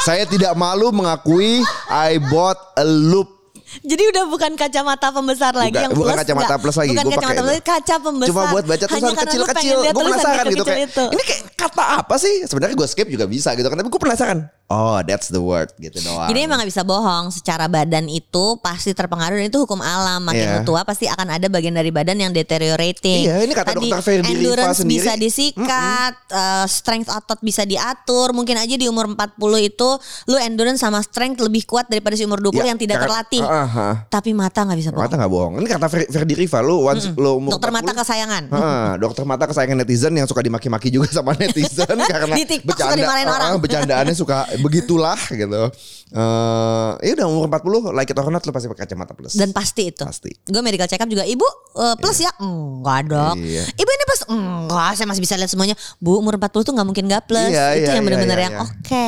Saya 0.02 0.22
tidak 0.26 0.54
malu 0.54 0.90
mengakui 0.90 1.62
I 1.90 2.18
bought 2.18 2.58
a 2.78 2.86
loop. 2.86 3.34
Jadi 3.82 3.98
udah 4.14 4.30
bukan 4.30 4.54
kacamata 4.54 5.10
pembesar 5.10 5.50
lagi 5.50 5.74
Bukan- 5.74 5.84
yang 5.84 5.92
bukan 5.92 6.14
plus 6.14 6.20
kacamata 6.22 6.46
nggak? 6.46 6.62
plus 6.62 6.76
lagi, 6.78 6.90
Bukan 6.94 7.02
gua 7.02 7.12
kacamata 7.12 7.34
pakai 7.34 7.42
plus, 7.42 7.60
kaca 7.66 7.94
pembesar. 7.98 8.30
Cuma 8.30 8.42
buat 8.54 8.64
baca 8.64 8.84
tulisan 8.86 9.16
kecil-kecil. 9.26 9.76
Gue 9.90 10.04
penasaran 10.06 10.44
gitu 10.46 10.64
kecil 10.64 10.64
kayak 10.64 10.86
itu. 10.86 11.04
ini 11.12 11.22
kayak 11.26 11.42
kata 11.58 11.84
apa 11.98 12.14
sih? 12.16 12.34
Sebenarnya 12.46 12.74
gue 12.78 12.88
skip 12.88 13.08
juga 13.10 13.26
bisa 13.26 13.50
gitu 13.58 13.66
kan. 13.66 13.76
Tapi 13.82 13.90
gue 13.90 14.00
penasaran. 14.00 14.38
Oh, 14.68 14.98
that's 15.00 15.28
the 15.28 15.38
word 15.38 15.70
gitu 15.76 16.02
doang. 16.02 16.26
Jadi 16.26 16.38
emang 16.42 16.58
gak 16.58 16.66
bisa 16.66 16.82
bohong 16.82 17.30
Secara 17.30 17.66
badan 17.66 18.06
itu 18.06 18.58
pasti 18.58 18.90
terpengaruh 18.90 19.36
Dan 19.36 19.46
itu 19.46 19.58
hukum 19.58 19.78
alam 19.78 20.18
Makin 20.20 20.34
Iya. 20.36 20.54
lu 20.56 20.66
tua 20.66 20.82
pasti 20.82 21.06
akan 21.06 21.28
ada 21.32 21.46
bagian 21.46 21.70
dari 21.70 21.88
badan 21.88 22.18
yang 22.18 22.30
deteriorating 22.30 23.24
Iya, 23.24 23.40
ini 23.40 23.52
kata 23.52 23.72
Tadi 23.72 23.86
dokter 23.86 24.02
Ferdi 24.02 24.26
Endurance 24.28 24.82
sendiri. 24.82 25.06
bisa 25.06 25.12
disikat 25.14 26.12
eh, 26.28 26.66
Strength 26.66 27.08
otot 27.08 27.38
bisa 27.40 27.62
diatur 27.62 28.32
Mungkin 28.32 28.56
aja 28.56 28.74
di 28.74 28.84
umur 28.84 29.06
40 29.08 29.38
itu 29.62 29.88
Lu 30.26 30.36
endurance 30.36 30.80
sama 30.80 30.98
strength 30.98 31.38
lebih 31.40 31.62
kuat 31.64 31.86
Daripada 31.86 32.12
si 32.12 32.22
umur 32.22 32.42
20 32.42 32.56
Ya, 32.56 32.64
yang 32.66 32.76
tidak 32.76 32.98
terlatih 33.00 33.42
ah, 33.42 33.70
ah. 33.70 33.94
Tapi 34.08 34.32
mata 34.32 34.62
gak 34.62 34.74
bisa 34.74 34.90
bohong 34.90 35.04
Mata 35.04 35.14
gak 35.14 35.30
bohong. 35.30 35.52
Ini 35.56 35.68
kata 35.68 35.86
Fer- 35.86 36.10
Ferdi 36.10 36.34
Riva 36.34 36.58
lu 36.58 36.82
once 36.82 37.06
lu 37.08 37.38
umur 37.38 37.54
Dokter 37.54 37.70
mata 37.70 37.92
40, 37.92 38.00
kesayangan 38.02 38.42
Ah, 38.50 38.90
dokter 38.96 39.22
mata 39.22 39.46
kesayangan 39.46 39.78
netizen 39.78 40.10
yang 40.12 40.26
suka 40.26 40.40
dimaki-maki 40.40 40.90
juga 40.90 41.06
sama 41.08 41.36
netizen 41.38 41.86
karena 41.86 42.34
Di 42.34 42.42
TikTok 42.44 42.74
suka 42.74 42.94
dimarahin 42.94 43.28
ah, 43.28 43.36
orang. 43.36 43.50
bercandaannya 43.58 44.10
suka 44.12 44.55
begitulah 44.60 45.18
gitu. 45.28 45.62
Eh, 46.06 46.90
ya 47.02 47.12
udah 47.18 47.26
umur 47.26 47.50
40 47.50 47.90
like 47.90 48.06
it 48.06 48.16
or 48.16 48.30
not 48.30 48.46
lu 48.46 48.54
pasti 48.54 48.70
pakai 48.70 48.86
kacamata 48.86 49.10
plus. 49.10 49.34
Dan 49.34 49.50
pasti 49.50 49.90
itu 49.90 50.06
Pasti. 50.06 50.30
Gue 50.46 50.62
medical 50.62 50.86
check 50.86 51.02
up 51.02 51.10
juga 51.10 51.26
Ibu 51.26 51.46
eh, 51.82 51.94
plus 51.98 52.22
ya 52.22 52.30
Enggak 52.38 53.10
dok 53.10 53.34
Iya. 53.34 53.66
Ibu 53.74 53.90
ini 53.90 54.04
plus 54.06 54.22
Enggak 54.30 54.90
saya 54.94 55.06
masih 55.10 55.22
bisa 55.26 55.34
lihat 55.34 55.50
semuanya 55.50 55.74
Bu 55.98 56.22
umur 56.22 56.38
40 56.38 56.62
tuh 56.62 56.72
gak 56.78 56.86
mungkin 56.86 57.10
gak 57.10 57.26
plus 57.26 57.50
Iya, 57.50 57.74
Itu 57.74 57.90
iya, 57.90 57.98
yang 57.98 58.06
iya, 58.06 58.38
yang 58.38 58.54
iya. 58.54 58.62
oke 58.62 59.06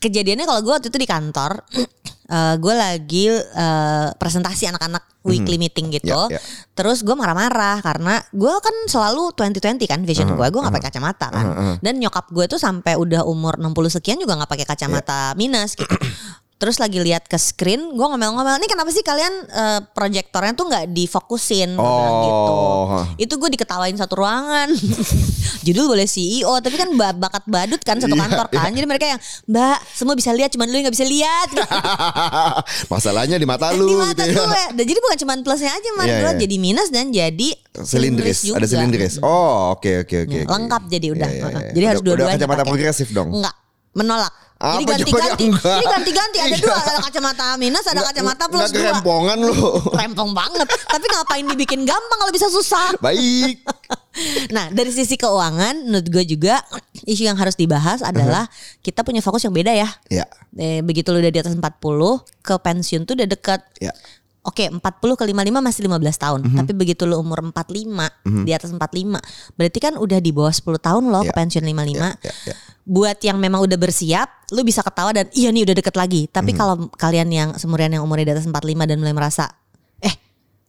Kejadiannya 0.00 0.48
kalau 0.48 0.60
gue 0.64 0.72
waktu 0.72 0.88
itu 0.88 0.96
di 0.96 1.08
kantor 1.08 1.60
eh, 2.26 2.54
Gue 2.56 2.74
lagi 2.74 3.28
eh, 3.32 4.08
presentasi 4.14 4.68
anak-anak 4.68 5.24
weekly 5.24 5.56
meeting 5.56 5.88
gitu. 5.88 6.12
Iya, 6.28 6.36
iya. 6.36 6.40
Terus 6.76 7.00
gue 7.00 7.16
marah-marah 7.16 7.80
Karena 7.80 8.20
gue 8.28 8.54
kan 8.60 8.76
selalu 8.84 9.32
2020 9.32 9.88
kan 9.88 10.00
vision 10.04 10.28
gue 10.28 10.46
Gue 10.52 10.60
gak 10.60 10.74
pakai 10.74 10.88
kacamata 10.92 11.26
kan. 11.32 11.46
Dan 11.80 11.96
nyokap 11.96 12.28
gue 12.28 12.44
tuh 12.44 12.60
sampai 12.60 12.96
udah 12.96 13.24
umur 13.24 13.56
60 13.56 13.96
sekian 14.00 14.20
juga 14.20 14.36
gak 14.36 14.52
pakai 14.52 14.66
kacamata 14.68 15.32
Iya. 15.32 15.38
minus 15.40 15.72
gitu 15.74 15.96
terus 16.56 16.76
lagi 16.76 16.96
lihat 16.96 17.24
ke 17.24 17.34
screen, 17.34 17.92
gue 17.92 18.06
ngomel-ngomel, 18.06 18.56
ini 18.56 18.64
kenapa 18.64 18.88
sih 18.88 19.00
kalian 19.00 19.32
eh, 19.44 19.80
proyektornya 19.90 20.52
tuh 20.52 20.64
nggak 20.64 20.84
difokusin? 20.88 21.74
Bilang 21.74 22.14
gitu. 22.22 22.52
Oh. 22.52 23.04
Itu 23.16 23.34
gue 23.34 23.50
diketawain 23.50 23.92
satu 23.94 24.16
ruangan. 24.16 24.72
Judul 25.64 25.88
boleh 25.88 26.04
CEO, 26.04 26.52
tapi 26.58 26.74
kan 26.74 26.92
ba- 26.92 27.12
bakat 27.14 27.44
badut 27.44 27.80
kan 27.80 27.96
satu 27.96 28.12
Iya, 28.12 28.22
kantor 28.22 28.46
kan. 28.50 28.68
Jadi 28.70 28.84
mereka 28.84 29.06
yang, 29.06 29.20
Mbak, 29.46 29.78
semua 29.90 30.12
bisa 30.12 30.30
lihat, 30.30 30.50
cuman 30.50 30.66
lu 30.66 30.76
nggak 30.78 30.92
bisa 30.92 31.04
lihat. 31.04 31.48
Masalahnya 32.92 33.36
di 33.36 33.44
mata 33.44 33.70
lu 33.70 33.86
Di 33.86 33.96
mata 33.96 34.22
gitu 34.22 34.34
ya. 34.34 34.44
gue. 34.44 34.62
Dan 34.74 34.84
jadi 34.84 34.98
bukan 35.00 35.18
cuman 35.18 35.36
plusnya 35.40 35.70
aja, 35.70 35.88
man. 35.94 36.06
Iya, 36.06 36.16
Gue 36.18 36.30
iya. 36.30 36.40
jadi 36.40 36.56
minus 36.58 36.88
dan 36.88 37.08
jadi 37.08 37.48
Silindris, 37.74 38.44
juga. 38.44 38.62
ada 38.62 38.66
silindris. 38.66 39.14
Oh, 39.18 39.74
oke 39.74 40.04
oke 40.04 40.16
oke. 40.22 40.36
Ya, 40.36 40.44
oke. 40.44 40.52
lengkap 40.52 40.82
jadi 40.86 41.06
udah. 41.10 41.28
Iya, 41.28 41.40
iya, 41.40 41.48
iya. 41.50 41.70
Jadi 41.72 41.84
harus 41.84 42.00
Udah- 42.00 42.12
Udah 42.12 42.16
dua-duanya 42.20 42.38
kacamata 42.38 42.62
progresif 42.62 43.08
dong. 43.10 43.28
Enggak, 43.32 43.54
menolak. 43.94 44.30
Apa 44.54 44.80
Jadi 44.80 44.84
ganti-ganti. 44.86 45.46
Jadi 45.50 45.84
ganti-ganti 45.84 46.38
ada 46.40 46.56
dua, 46.56 46.76
ada 46.78 47.00
kacamata 47.02 47.44
minus, 47.58 47.84
ada 47.84 48.00
kacamata 48.00 48.44
plus 48.48 48.70
dua. 48.70 48.96
kerempongan 48.96 49.36
lu. 49.36 49.52
Rempong 49.92 50.30
banget. 50.32 50.64
Tapi 50.88 51.04
ngapain 51.04 51.44
dibikin 51.44 51.82
gampang 51.82 52.18
kalau 52.18 52.32
bisa 52.32 52.48
susah? 52.48 52.94
Baik. 52.98 53.60
Nah, 54.54 54.70
dari 54.70 54.94
sisi 54.94 55.18
keuangan 55.18 55.90
menurut 55.90 56.06
gue 56.06 56.22
juga 56.22 56.62
isu 57.02 57.26
yang 57.26 57.34
harus 57.34 57.58
dibahas 57.58 57.98
adalah 57.98 58.46
kita 58.78 59.02
punya 59.02 59.18
fokus 59.18 59.42
yang 59.42 59.50
beda 59.50 59.74
ya. 59.74 59.90
Ya, 60.06 60.22
Eh, 60.54 60.86
begitu 60.86 61.10
lu 61.10 61.18
udah 61.18 61.34
di 61.34 61.42
atas 61.42 61.50
40 61.50 61.58
ke 62.38 62.54
pensiun 62.54 63.10
tuh 63.10 63.18
udah 63.18 63.26
deket. 63.26 63.58
ya. 63.82 63.90
Oke, 64.44 64.68
40 64.68 64.80
ke 65.16 65.24
55 65.24 65.64
masih 65.64 65.88
15 65.88 66.20
tahun. 66.20 66.40
Mhm. 66.44 66.56
Tapi 66.60 66.72
begitu 66.76 67.08
lu 67.08 67.16
umur 67.16 67.40
45, 67.40 68.12
di 68.44 68.52
atas 68.52 68.68
45, 68.68 69.16
berarti 69.56 69.78
kan 69.80 69.96
udah 69.96 70.20
di 70.20 70.36
bawah 70.36 70.52
10 70.52 70.76
tahun 70.76 71.08
loh 71.08 71.24
ke 71.24 71.32
Ya. 71.32 71.36
pensiun 71.40 71.64
55. 71.64 72.20
Ya, 72.20 72.32
ya. 72.52 72.54
Buat 72.84 73.24
yang 73.24 73.40
memang 73.40 73.64
udah 73.64 73.80
bersiap, 73.80 74.28
lu 74.52 74.60
bisa 74.60 74.84
ketawa 74.84 75.16
dan 75.16 75.32
iya 75.32 75.48
nih 75.48 75.64
udah 75.64 75.76
deket 75.80 75.96
lagi. 75.96 76.28
Tapi 76.28 76.52
Mhm. 76.52 76.58
kalau 76.60 76.74
kalian 76.92 77.28
yang 77.32 77.48
semurian 77.56 77.88
yang 77.88 78.04
umurnya 78.04 78.28
di 78.28 78.34
atas 78.36 78.44
45 78.44 78.84
dan 78.84 79.00
mulai 79.00 79.16
merasa, 79.16 79.48
eh, 80.04 80.12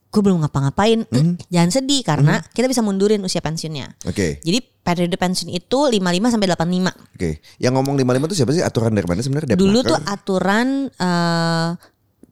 gue 0.08 0.22
belum 0.24 0.40
ngapa-ngapain, 0.48 1.04
Mhm. 1.04 1.12
eh, 1.12 1.24
jangan 1.52 1.72
sedih 1.76 2.02
karena 2.08 2.40
kita 2.56 2.72
bisa 2.72 2.80
mundurin 2.80 3.20
usia 3.28 3.44
pensiunnya. 3.44 3.92
Oke. 4.08 4.40
Jadi 4.40 4.64
periode 4.80 5.20
pensiun 5.20 5.52
itu 5.52 5.80
55 5.92 6.32
sampai 6.32 6.48
85. 6.48 6.96
Oke. 7.12 7.44
Yang 7.60 7.74
ngomong 7.76 8.00
55 8.00 8.32
itu 8.32 8.36
siapa 8.40 8.56
sih? 8.56 8.64
Aturan 8.64 8.96
dari 8.96 9.04
mana 9.04 9.20
sebenarnya? 9.20 9.60
Dulu 9.60 9.84
tuh 9.84 10.00
aturan 10.00 10.88
eh, 10.88 11.70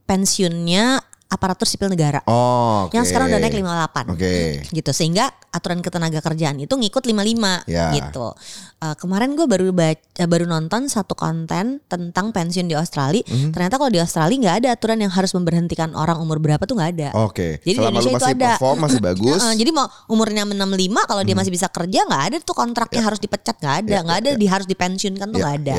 pensiunnya 0.04 1.00
aparatur 1.34 1.66
sipil 1.66 1.90
negara. 1.90 2.22
Oh, 2.30 2.88
oke. 2.88 2.94
Yang 2.94 3.10
sekarang 3.10 3.34
udah 3.34 3.42
naik 3.42 3.58
58. 3.58 4.14
Oke. 4.14 4.34
Gitu 4.70 4.92
sehingga 4.94 5.34
aturan 5.54 5.80
ketenaga 5.80 6.18
kerjaan 6.20 6.58
itu 6.58 6.74
ngikut 6.74 7.06
55 7.06 7.62
Ya. 7.66 7.94
gitu. 7.94 8.34
Eh, 8.80 8.96
kemarin 8.96 9.34
gue 9.34 9.46
baru 9.46 9.70
baca, 9.70 9.94
baru 10.26 10.44
nonton 10.44 10.86
satu 10.86 11.14
konten 11.14 11.78
tentang 11.86 12.30
pensiun 12.30 12.66
di 12.66 12.74
Australia. 12.74 13.22
Mhm. 13.24 13.52
Ternyata 13.52 13.78
kalau 13.78 13.88
di 13.88 13.98
Australia 13.98 14.36
nggak 14.36 14.56
ada 14.58 14.70
aturan 14.72 14.98
yang 14.98 15.10
harus 15.10 15.32
memberhentikan 15.32 15.94
orang 15.94 16.18
umur 16.18 16.38
berapa 16.38 16.60
tuh 16.60 16.74
nggak 16.74 16.92
ada. 16.92 17.10
Oke. 17.22 17.62
Jadi 17.62 17.70
di 17.70 17.78
Selama 17.78 17.94
lu 17.94 18.02
Indonesia 18.02 18.10
itu 18.10 18.20
masih 18.20 18.36
ada. 18.36 18.50
perform 18.52 18.78
masih 18.82 19.00
bagus. 19.08 19.38
Heeh, 19.38 19.54
jadi 19.56 19.70
mau 19.72 19.86
umurnya 20.08 20.44
65 20.44 20.66
kalau 21.06 21.22
dia 21.22 21.34
masih 21.34 21.52
bisa 21.52 21.68
kerja 21.68 22.00
nggak 22.04 22.24
ada 22.26 22.38
tuh 22.40 22.54
kontraknya 22.54 23.02
harus 23.02 23.20
dipecat 23.20 23.56
nggak 23.56 23.76
ada, 23.80 23.92
Ya, 23.92 24.00
nggak 24.02 24.18
ya, 24.18 24.22
ada 24.22 24.32
ya. 24.32 24.38
di 24.38 24.48
harus 24.48 24.66
dipensiunkan 24.66 25.28
tuh 25.28 25.38
Ya, 25.38 25.44
nggak 25.46 25.56
ada. 25.62 25.76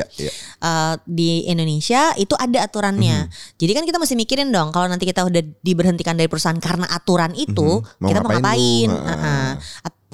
Eh, 0.61 0.95
di 1.05 1.31
Indonesia 1.45 2.15
itu 2.15 2.33
ada 2.35 2.63
aturannya. 2.63 3.27
Mhm. 3.27 3.57
Jadi 3.57 3.73
kan 3.73 3.83
kita 3.85 3.99
mesti 3.99 4.15
mikirin 4.15 4.49
dong 4.49 4.71
kalau 4.71 4.87
nanti 4.87 5.05
kita 5.05 5.23
udah 5.23 5.43
diberhentikan 5.61 6.15
dari 6.15 6.27
perusahaan 6.27 6.57
karena 6.57 6.87
aturan 6.87 7.35
itu, 7.35 7.83
Mhm. 7.83 8.01
Mau 8.01 8.09
kita 8.09 8.21
mau 8.21 8.31
ngapain 8.31 8.41
ngapain? 8.41 8.89
lu? 8.89 8.97
Heeh. 8.97 9.19
Heeh. 9.19 9.51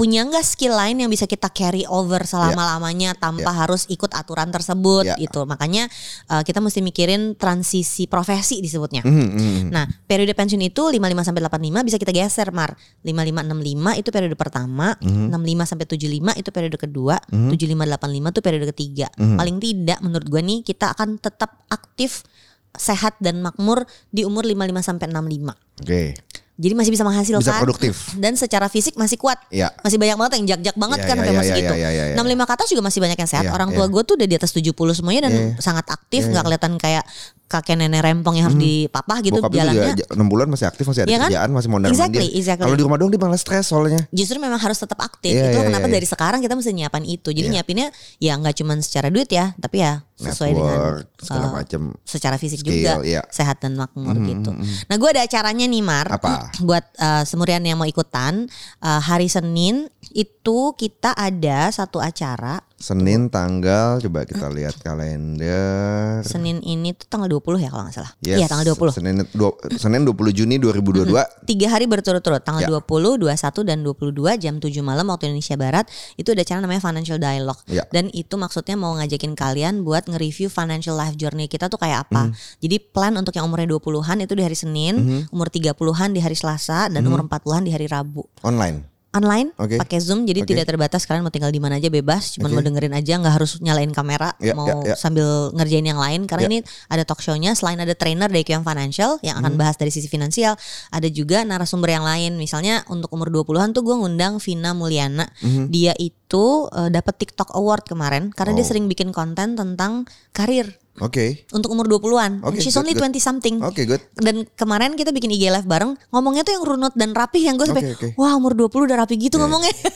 Punya 0.01 0.25
nggak 0.25 0.41
skill 0.41 0.73
lain 0.73 0.97
yang 0.97 1.13
bisa 1.13 1.29
kita 1.29 1.53
carry 1.53 1.85
over 1.85 2.25
selama 2.25 2.57
Ya. 2.57 2.69
lamanya 2.73 3.11
tanpa 3.13 3.53
harus 3.53 3.85
ikut 3.93 4.09
aturan 4.17 4.49
tersebut 4.49 5.05
Ya. 5.05 5.21
gitu. 5.21 5.45
Makanya 5.45 5.93
eh, 6.25 6.41
kita 6.41 6.57
mesti 6.65 6.81
mikirin 6.81 7.37
transisi 7.37 8.09
profesi 8.09 8.65
disebutnya. 8.65 9.05
Mhm, 9.05 9.29
mhm. 9.29 9.63
Nah, 9.69 9.85
periode 10.09 10.33
pensiun 10.33 10.65
itu 10.65 10.89
55 10.89 11.21
sampai 11.21 11.45
85 11.45 11.85
bisa 11.85 12.01
kita 12.01 12.17
geser, 12.17 12.49
Mar. 12.49 12.81
55 13.05 13.45
65 13.45 13.93
itu 14.01 14.09
periode 14.09 14.37
pertama, 14.41 14.97
Mhm. 15.05 15.29
65 15.37 15.69
sampai 15.69 15.85
75 15.85 16.33
itu 16.33 16.49
periode 16.49 16.81
kedua, 16.81 17.21
75 17.29 17.85
85 17.85 18.33
itu 18.33 18.41
periode 18.41 18.67
ketiga. 18.73 19.07
Mhm. 19.21 19.37
Paling 19.37 19.57
tidak 19.61 19.99
menurut 20.01 20.27
gua 20.33 20.41
nih 20.41 20.65
kita 20.65 20.97
akan 20.97 21.21
tetap 21.21 21.61
aktif 21.69 22.25
sehat 22.73 23.21
dan 23.21 23.45
makmur 23.45 23.85
di 24.09 24.25
umur 24.25 24.49
55 24.49 24.81
sampai 24.81 25.13
65. 25.13 25.53
Oke. 25.83 26.17
Jadi 26.61 26.75
masih 26.77 26.93
bisa 26.93 27.05
menghasilkan 27.09 27.41
Bisa 27.41 27.57
produktif. 27.57 28.13
dan 28.21 28.37
secara 28.37 28.69
fisik 28.69 28.93
masih 29.01 29.17
kuat. 29.17 29.41
Ya. 29.49 29.73
Masih 29.81 29.97
banyak 29.97 30.17
banget 30.21 30.33
yang 30.37 30.45
jak-jak 30.53 30.77
banget 30.77 30.99
Ya, 31.01 31.07
kan 31.09 31.17
ya, 31.17 31.21
sampai 31.25 31.33
ya, 31.33 31.41
masih 31.41 31.53
ya, 31.53 31.57
gitu. 31.57 31.75
ya, 31.75 31.89
ya, 31.89 32.05
ya. 32.13 32.17
65 32.21 32.45
ke 32.45 32.53
atas 32.53 32.69
juga 32.69 32.83
masih 32.85 33.01
banyak 33.01 33.19
yang 33.19 33.31
sehat. 33.33 33.45
Ya, 33.49 33.53
Orang 33.57 33.69
ya. 33.73 33.77
tua 33.81 33.87
gue 33.89 34.03
tuh 34.05 34.15
udah 34.21 34.29
di 34.29 34.37
atas 34.37 34.51
70 34.53 34.93
semuanya 34.93 35.21
dan 35.25 35.33
Ya. 35.33 35.45
sangat 35.57 35.89
aktif, 35.89 36.29
Ya, 36.29 36.37
nggak 36.37 36.43
ya. 36.45 36.47
kelihatan 36.53 36.73
kayak 36.77 37.05
kakek 37.51 37.75
nenek 37.75 37.99
rempong 38.01 38.39
yang 38.39 38.47
harus 38.47 38.57
dipapah 38.57 39.19
gitu 39.19 39.43
Bokap 39.43 39.51
jalannya. 39.51 39.99
juga 39.99 40.07
6 40.15 40.23
bulan 40.25 40.47
masih 40.47 40.67
aktif, 40.67 40.87
masih 40.87 41.03
ada 41.03 41.11
Iya 41.11 41.19
kan? 41.19 41.29
kerjaan, 41.29 41.51
masih 41.51 41.69
mondar 41.69 41.89
Exactly, 41.91 42.23
mandir. 42.23 42.39
exactly. 42.39 42.63
Kalau 42.63 42.77
di 42.77 42.85
rumah 42.87 42.97
doang 42.97 43.11
dia 43.11 43.19
malah 43.19 43.35
stres 43.37 43.67
soalnya. 43.67 44.01
justru 44.09 44.39
memang 44.39 44.57
harus 44.57 44.79
tetap 44.79 44.97
aktif. 44.97 45.35
Iya, 45.35 45.51
itu 45.51 45.59
iya, 45.59 45.67
kenapa 45.67 45.85
iya, 45.85 45.95
dari 45.99 46.07
sekarang 46.07 46.39
kita 46.39 46.55
mesti 46.55 46.71
nyiapin 46.71 47.05
itu. 47.05 47.29
Jadi 47.29 47.43
Iya. 47.43 47.53
nyiapinnya 47.59 47.87
ya 48.17 48.33
nggak 48.39 48.55
cuma 48.55 48.79
secara 48.79 49.11
duit 49.11 49.27
ya, 49.27 49.51
tapi 49.59 49.83
ya 49.83 50.07
sesuai 50.15 50.51
dengan 50.53 50.69
Network, 50.71 51.07
segala 51.19 51.43
uh, 51.43 51.53
macam. 51.57 51.83
secara 52.05 52.37
fisik 52.37 52.61
skill, 52.61 52.77
juga 52.77 52.93
iya. 53.03 53.23
sehat 53.29 53.57
dan 53.59 53.73
makmur 53.75 54.15
Mhm, 54.15 54.27
gitu. 54.29 54.51
mhm. 54.53 54.65
Nah, 54.87 54.97
gue 54.97 55.09
ada 55.11 55.23
acaranya 55.25 55.65
nih 55.65 55.81
Mar. 55.81 56.07
Apa? 56.07 56.33
Buat 56.69 56.85
uh, 56.97 57.25
semurian 57.25 57.65
yang 57.65 57.81
mau 57.81 57.89
ikutan 57.89 58.45
uh, 58.79 59.01
hari 59.01 59.27
Senin 59.27 59.89
itu 60.13 60.40
kita 60.73 61.11
ada 61.13 61.69
satu 61.69 61.99
acara. 61.99 62.61
Senin 62.75 63.29
tanggal 63.29 64.01
coba 64.01 64.25
kita 64.25 64.49
lihat 64.49 64.73
kalender. 64.81 66.25
Senin 66.25 66.61
ini 66.61 66.97
tuh 66.97 67.05
tanggal 67.07 67.29
20 67.29 67.61
ya 67.61 67.69
kalau 67.69 67.85
nggak 67.85 67.93
salah. 67.93 68.13
Yes, 68.21 68.41
Iya, 68.41 68.47
tanggal 68.49 68.73
20. 68.73 68.89
Senin 68.91 69.21
dua- 69.31 69.53
Senin 69.77 70.01
20 70.03 70.33
Juni 70.33 70.57
2022. 70.57 71.21
Tiga 71.45 71.67
hari 71.69 71.85
berturut-turut 71.85 72.41
tanggal 72.41 72.65
Ya. 72.65 72.73
20, 72.73 73.21
21 73.21 73.61
dan 73.63 73.85
22 73.85 74.33
jam 74.37 74.57
7 74.57 74.81
malam 74.81 75.05
waktu 75.09 75.29
Indonesia 75.29 75.57
Barat 75.57 75.85
itu 76.17 76.33
ada 76.33 76.41
acara 76.41 76.59
namanya 76.59 76.81
Financial 76.81 77.19
Dialogue. 77.21 77.61
Ya. 77.69 77.85
Dan 77.89 78.09
itu 78.11 78.35
maksudnya 78.35 78.75
mau 78.75 78.97
ngajakin 78.97 79.37
kalian 79.37 79.85
buat 79.85 80.09
nge-review 80.09 80.49
financial 80.49 80.97
life 80.97 81.15
journey 81.15 81.47
kita 81.47 81.69
tuh 81.69 81.77
kayak 81.77 82.09
apa. 82.09 82.33
Mhm. 82.33 82.35
Jadi 82.59 82.77
plan 82.81 83.13
untuk 83.13 83.37
yang 83.37 83.45
umurnya 83.45 83.69
20-an 83.69 84.25
itu 84.25 84.33
di 84.33 84.41
hari 84.41 84.57
Senin, 84.57 84.95
umur 85.29 85.53
30-an 85.53 86.11
di 86.11 86.21
hari 86.21 86.35
Selasa 86.35 86.89
dan 86.89 87.05
umur 87.05 87.21
40-an 87.23 87.61
di 87.61 87.71
hari 87.71 87.85
Rabu. 87.87 88.25
Online. 88.41 88.89
Online 89.11 89.51
Oke. 89.59 89.75
pakai 89.75 89.99
Zoom 89.99 90.23
jadi 90.23 90.47
Oke. 90.47 90.55
tidak 90.55 90.71
terbatas 90.71 91.03
kalian 91.03 91.27
mau 91.27 91.35
tinggal 91.35 91.51
di 91.51 91.59
mana 91.59 91.83
aja 91.83 91.91
bebas, 91.91 92.39
cuman 92.39 92.47
Oke. 92.47 92.55
mau 92.55 92.63
dengerin 92.63 92.95
aja 92.95 93.19
nggak 93.19 93.35
harus 93.37 93.59
nyalain 93.59 93.91
kamera, 93.91 94.39
Ya, 94.39 94.55
mau 94.55 94.71
ya, 94.87 94.95
ya. 94.95 94.97
sambil 94.97 95.51
ngerjain 95.51 95.83
yang 95.83 95.99
lain 95.99 96.31
karena 96.31 96.47
Ya. 96.47 96.51
ini 96.51 96.59
ada 96.87 97.03
talk 97.03 97.19
show-nya 97.19 97.53
selain 97.53 97.83
ada 97.83 97.93
trainer 97.99 98.31
dari 98.31 98.47
QM 98.47 98.63
Financial 98.63 99.19
yang 99.21 99.43
Hmm. 99.43 99.51
akan 99.51 99.53
bahas 99.59 99.75
dari 99.75 99.91
sisi 99.91 100.07
finansial, 100.07 100.55
ada 100.89 101.09
juga 101.11 101.43
narasumber 101.43 101.91
yang 101.91 102.07
lain. 102.07 102.39
Misalnya 102.39 102.87
untuk 102.87 103.11
umur 103.11 103.29
20-an 103.29 103.75
tuh 103.75 103.83
gue 103.83 103.99
ngundang 103.99 104.39
Vina 104.39 104.73
Mulyana. 104.73 105.27
Mhm. 105.43 105.69
Dia 105.69 105.93
itu 105.99 106.71
eh, 106.71 106.89
dapat 106.89 107.19
TikTok 107.19 107.53
Award 107.53 107.85
kemarin 107.85 108.31
karena 108.31 108.55
dia 108.55 108.65
Oh. 108.65 108.71
sering 108.73 108.87
bikin 108.87 109.11
konten 109.11 109.59
tentang 109.59 110.07
karir 110.33 110.80
Oke. 110.99 111.47
untuk 111.51 111.71
umur 111.71 111.87
20-an. 111.87 112.43
Oke, 112.43 112.59
She's 112.59 112.73
good, 112.73 112.83
only 112.83 112.93
good. 112.93 113.09
20 113.09 113.23
something. 113.23 113.57
Oke, 113.61 113.87
good. 113.87 114.03
Dan 114.15 114.43
kemarin 114.53 114.93
kita 114.95 115.11
bikin 115.11 115.31
IG 115.31 115.49
live 115.49 115.65
bareng, 115.65 115.95
ngomongnya 116.11 116.43
tuh 116.43 116.53
yang 116.53 116.65
runut 116.65 116.93
dan 116.93 117.11
rapih 117.11 117.41
yang 117.41 117.55
gue 117.55 117.65
sampai, 117.65 117.85
Oke, 117.89 118.11
oke. 118.13 118.19
wah 118.19 118.35
umur 118.35 118.53
20 118.53 118.85
udah 118.85 118.99
rapi 118.99 119.15
gitu 119.17 119.37
Iya. 119.37 119.43
ngomongnya. 119.43 119.73
Ya, 119.73 119.87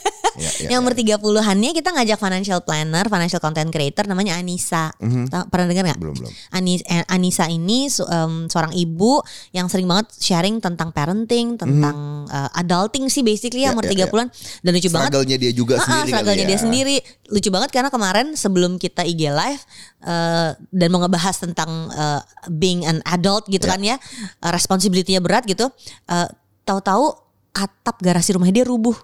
ya, 0.40 0.50
yang 0.72 0.72
ya. 0.72 0.82
umur 0.82 0.94
30-annya 0.94 1.70
kita 1.72 1.88
ngajak 1.90 2.16
financial 2.16 2.58
planner, 2.60 3.04
financial 3.06 3.36
content 3.38 3.68
creator 3.68 4.04
namanya 4.04 4.34
Anissa. 4.34 4.94
Mhm. 4.96 5.28
Tahu- 5.28 5.46
Pernah 5.46 5.66
dengar 5.68 5.84
nggak? 5.86 6.00
Belum, 6.00 6.14
belum. 6.16 6.32
Anis, 6.52 6.80
eh, 6.84 7.04
Anissa 7.06 7.46
ini 7.46 7.86
su- 7.86 8.06
em, 8.06 8.46
seorang 8.46 8.72
ibu 8.72 9.20
yang 9.50 9.66
sering 9.66 9.84
banget 9.84 10.08
sharing 10.14 10.58
tentang 10.58 10.88
parenting, 10.88 11.54
tentang 11.54 11.96
eh, 12.26 12.50
adulting 12.56 13.06
sih 13.06 13.20
basically 13.20 13.62
ya 13.62 13.70
Ya, 13.70 13.72
umur 13.72 13.84
ya, 13.84 14.08
30-an 14.08 14.28
dan 14.60 14.70
lucu 14.72 14.88
banget. 14.88 15.10
Struggle-nya 15.10 15.36
dia 15.36 15.52
juga 15.52 15.74
Ah, 15.74 15.80
ah, 15.80 15.84
sendiri 15.84 16.10
struggle-nya 16.10 16.40
ya. 16.40 16.48
dia 16.48 16.58
sendiri. 16.58 16.96
Lucu 17.26 17.48
banget 17.50 17.70
karena 17.70 17.88
kemarin 17.88 18.26
sebelum 18.34 18.76
kita 18.76 19.02
IG 19.02 19.28
live 19.28 19.62
eh, 20.04 20.50
dan 20.54 20.88
mau 20.88 21.00
ngebahas 21.00 21.37
tentang 21.40 21.88
eh, 21.90 22.20
being 22.46 22.84
an 22.84 23.00
adult 23.04 23.49
gitu 23.49 23.64
Ya. 23.64 23.73
kan 23.73 23.80
ya, 23.82 23.96
eh, 23.96 24.50
responsibility-nya 24.52 25.18
berat 25.18 25.44
gitu. 25.44 25.73
eh, 26.06 26.28
tahu-tahu 26.64 27.12
atap 27.52 27.96
garasi 27.99 28.32
rumah 28.32 28.49
dia 28.49 28.62
rubuh. 28.62 28.94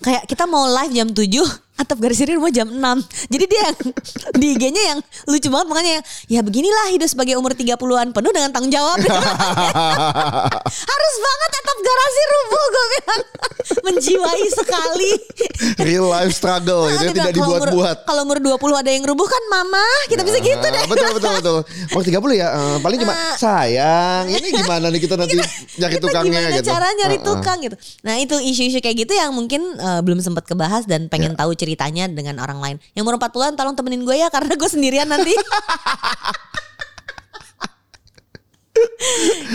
Kayak 0.00 0.24
kita 0.24 0.48
mau 0.48 0.64
live 0.64 0.92
jam 0.92 1.08
7, 1.12 1.44
atap 1.80 1.96
garasi 1.96 2.22
dia 2.22 2.36
rumah 2.36 2.50
jam 2.50 2.68
6. 2.68 2.76
Jadi 3.26 3.44
dia 3.46 3.60
yang 3.62 3.76
di 4.34 4.46
IG-nya 4.52 4.82
yang 4.86 4.98
lucu 5.24 5.48
banget 5.48 5.66
makanya 5.66 5.90
yang, 5.92 6.04
ya 6.28 6.40
beginilah 6.40 6.86
hidup 6.90 7.08
sebagai 7.08 7.34
umur 7.34 7.52
30-an 7.52 7.76
penuh 8.10 8.30
dengan 8.30 8.50
tanggung 8.50 8.68
jawab. 8.68 9.00
Harus 10.90 11.14
banget 11.18 11.50
atap 11.54 11.78
garasi 11.80 12.20
rubuh 12.26 12.64
gue 12.66 12.84
bilang. 12.90 13.22
Menjiwai 13.86 14.44
sekali. 14.50 15.12
Real 15.80 16.06
life 16.06 16.32
struggle 16.32 16.86
Nah, 16.86 16.96
itu 16.98 17.12
tidak 17.12 17.32
bilang, 17.32 17.48
kalau 17.48 17.56
umur- 17.56 17.70
dibuat-buat. 17.70 17.96
Kalau 18.04 18.20
umur 18.22 18.38
20 18.38 18.82
ada 18.82 18.90
yang 18.90 19.04
rubuh 19.04 19.26
kan 19.26 19.42
mama, 19.48 19.80
kita 20.06 20.22
bisa 20.22 20.38
gitu 20.38 20.60
deh. 20.62 20.76
Ah, 20.76 20.86
Betul 20.86 21.08
betul 21.12 21.30
betul. 21.38 21.58
Umur 21.90 22.02
30 22.04 22.36
ya 22.36 22.48
eh, 22.50 22.76
paling 22.78 22.98
cuma 22.98 23.14
sayang. 23.36 24.24
Ini 24.28 24.48
gimana 24.54 24.86
nih 24.88 25.00
kita 25.00 25.14
nanti 25.16 25.36
nyari 25.78 25.92
Kita 25.96 26.02
tukangnya 26.02 26.40
gimana 26.42 26.56
gitu. 26.56 26.68
cara 26.68 26.86
nyari 26.92 27.08
Ah, 27.10 27.20
ah. 27.20 27.26
tukang 27.26 27.58
gitu. 27.60 27.76
Nah 28.02 28.14
itu 28.16 28.34
isu-isu 28.38 28.78
kayak 28.78 28.96
gitu 28.98 29.12
yang 29.12 29.30
mungkin 29.32 29.60
eh, 29.72 30.00
belum 30.00 30.20
sempat 30.20 30.44
kebahas 30.44 30.84
dan 30.84 31.06
pengen 31.06 31.28
Ya. 31.30 31.38
tahu 31.38 31.54
ceritanya 31.70 32.10
dengan 32.10 32.42
orang 32.42 32.58
lain. 32.58 32.76
Yang 32.98 33.02
umur 33.06 33.22
40-an 33.22 33.54
tolong 33.54 33.78
temenin 33.78 34.02
gue 34.02 34.18
ya 34.18 34.26
karena 34.26 34.58
gue 34.58 34.66
sendirian 34.66 35.06
nanti. 35.06 35.30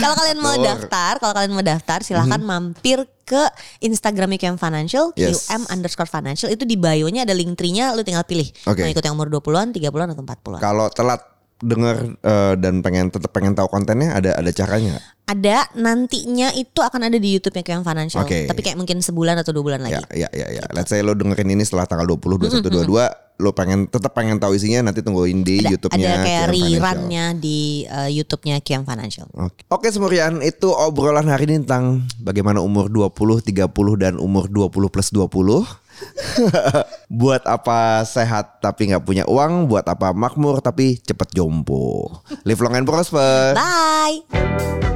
kalau 0.00 0.14
kalian 0.16 0.38
mau 0.40 0.56
daftar, 0.56 1.20
kalau 1.20 1.32
kalian 1.36 1.52
mau 1.52 1.60
daftar 1.60 2.00
silahkan 2.00 2.40
mampir 2.40 3.04
ke 3.26 3.42
Instagramnya 3.84 4.40
QM 4.40 4.56
Financial, 4.56 5.12
Yes. 5.12 5.52
QM 5.52 5.68
underscore 5.68 6.08
financial 6.08 6.48
itu 6.48 6.64
di 6.64 6.80
bio-nya 6.80 7.28
ada 7.28 7.36
link 7.36 7.58
tree-nya, 7.58 7.92
lu 7.92 8.00
tinggal 8.06 8.24
pilih. 8.24 8.48
Oke. 8.64 8.80
Mau 8.80 8.88
ikut 8.88 9.04
yang 9.04 9.12
umur 9.18 9.28
20-an, 9.28 9.76
30-an 9.76 10.08
atau 10.16 10.22
40-an. 10.24 10.60
Kalau 10.62 10.86
telat 10.88 11.20
dengar 11.56 11.96
eh, 12.20 12.54
dan 12.60 12.84
pengen 12.84 13.08
tetap 13.08 13.32
pengen 13.32 13.56
tahu 13.56 13.68
kontennya 13.72 14.12
ada 14.12 14.36
ada 14.36 14.50
caranya. 14.52 15.00
Ada 15.26 15.74
nantinya 15.74 16.54
itu 16.54 16.78
akan 16.78 17.10
ada 17.10 17.18
di 17.18 17.34
YouTube-nya 17.34 17.64
QM 17.66 17.82
Financial. 17.82 18.22
Oke. 18.22 18.46
Tapi 18.46 18.60
kayak 18.62 18.78
mungkin 18.78 19.02
sebulan 19.02 19.40
atau 19.42 19.50
dua 19.50 19.64
bulan 19.74 19.80
lagi. 19.82 19.98
Ya, 20.14 20.28
ya, 20.28 20.30
ya, 20.30 20.62
ya. 20.62 20.64
Let's 20.70 20.92
say 20.92 21.02
lo 21.02 21.18
dengerin 21.18 21.50
ini 21.50 21.66
setelah 21.66 21.88
tanggal 21.88 22.06
20, 22.06 22.62
21, 22.62 22.62
22, 22.62 23.42
lo 23.42 23.50
pengen 23.50 23.90
tetap 23.90 24.14
pengen 24.14 24.38
tahu 24.38 24.54
isinya 24.54 24.86
nanti 24.86 25.02
tungguin 25.02 25.42
di 25.42 25.66
Ada, 25.66 25.70
YouTube-nya. 25.74 26.08
ada 26.14 26.22
kayak 26.22 26.44
rerun-nya 26.54 27.24
di 27.34 27.84
uh, 27.90 28.06
YouTube-nya 28.06 28.62
QM 28.62 28.86
Financial. 28.86 29.26
Oke. 29.34 29.66
Oke 29.66 29.86
Semurian, 29.90 30.38
itu 30.46 30.70
obrolan 30.70 31.26
hari 31.26 31.50
ini 31.50 31.66
tentang 31.66 32.06
bagaimana 32.22 32.62
umur 32.62 32.86
20, 32.86 33.42
30 33.42 33.66
dan 33.98 34.14
umur 34.22 34.46
20 34.46 34.70
plus 34.94 35.08
20. 35.10 35.85
buat 37.20 37.42
apa 37.44 38.02
sehat 38.04 38.60
tapi 38.60 38.92
nggak 38.92 39.04
punya 39.04 39.24
uang, 39.28 39.70
buat 39.70 39.86
apa 39.86 40.12
makmur 40.12 40.60
tapi 40.60 41.00
cepet 41.00 41.28
jompo. 41.32 42.10
Live 42.44 42.60
long 42.60 42.76
and 42.76 42.86
prosper. 42.86 43.56
Bye. 43.56 44.95